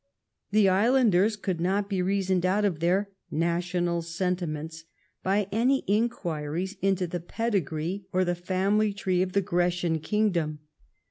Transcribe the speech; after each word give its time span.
The 0.49 0.67
islanders 0.67 1.35
could 1.35 1.61
not 1.61 1.87
be 1.87 2.01
reasoned 2.01 2.43
out 2.43 2.65
of 2.65 2.79
their 2.79 3.11
national 3.29 4.01
sentiments 4.01 4.85
by 5.21 5.47
any 5.51 5.83
inquiries 5.85 6.75
into 6.81 7.05
the 7.05 7.19
pedigree 7.19 8.05
or 8.11 8.25
the 8.25 8.33
family 8.33 8.93
tree 8.93 9.21
of 9.21 9.33
the 9.33 9.41
Grecian 9.43 9.99
Kingdom. 9.99 10.57